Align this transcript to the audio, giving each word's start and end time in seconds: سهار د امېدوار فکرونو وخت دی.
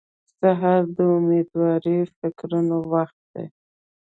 سهار 0.39 0.83
د 0.95 0.97
امېدوار 1.15 1.85
فکرونو 2.19 2.75
وخت 2.93 3.19
دی. 3.33 3.45